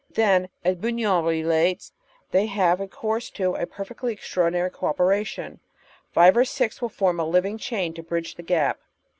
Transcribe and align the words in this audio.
Then, 0.09 0.49
as 0.65 0.77
Bugnion 0.77 1.23
relates, 1.25 1.91
they 2.31 2.47
have 2.47 2.79
recoinrse 2.79 3.31
to 3.33 3.53
a 3.53 3.67
perfectly 3.67 4.13
extraordinary 4.13 4.71
co 4.71 4.87
operation. 4.87 5.59
Five 6.11 6.35
or 6.35 6.43
six 6.45 6.81
will 6.81 6.89
form 6.89 7.19
a 7.19 7.23
living 7.23 7.59
chain 7.59 7.93
to 7.93 8.01
bridge 8.01 8.33
the 8.33 8.41
gap. 8.41 8.79